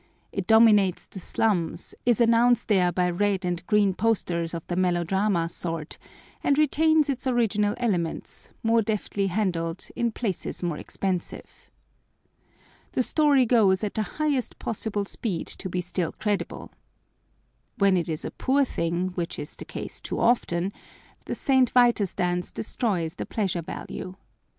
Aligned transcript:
It 0.31 0.47
dominates 0.47 1.05
the 1.05 1.19
slums, 1.19 1.93
is 2.07 2.19
announced 2.19 2.69
there 2.69 2.91
by 2.91 3.07
red 3.07 3.45
and 3.45 3.63
green 3.67 3.93
posters 3.93 4.55
of 4.55 4.65
the 4.65 4.75
melodrama 4.75 5.47
sort, 5.47 5.99
and 6.43 6.57
retains 6.57 7.07
its 7.07 7.27
original 7.27 7.75
elements, 7.77 8.49
more 8.63 8.81
deftly 8.81 9.27
handled, 9.27 9.89
in 9.95 10.11
places 10.11 10.63
more 10.63 10.79
expensive. 10.79 11.69
The 12.93 13.03
story 13.03 13.45
goes 13.45 13.83
at 13.83 13.93
the 13.93 14.01
highest 14.17 14.57
possible 14.57 15.05
speed 15.05 15.45
to 15.45 15.69
be 15.69 15.81
still 15.81 16.13
credible. 16.13 16.71
When 17.77 17.95
it 17.95 18.09
is 18.09 18.25
a 18.25 18.31
poor 18.31 18.65
thing, 18.65 19.09
which 19.09 19.37
is 19.37 19.55
the 19.55 19.65
case 19.65 20.01
too 20.01 20.19
often, 20.19 20.71
the 21.25 21.35
St. 21.35 21.69
Vitus 21.69 22.15
dance 22.15 22.51
destroys 22.51 23.13
the 23.17 23.27
pleasure 23.27 23.61
value. 23.61 24.15